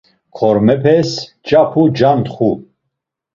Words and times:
Kormepes 0.35 1.11
mç̌apu 1.23 1.81
cantxu. 1.97 2.51